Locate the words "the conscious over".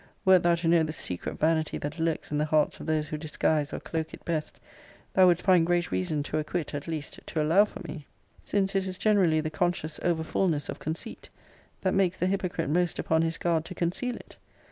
9.41-10.23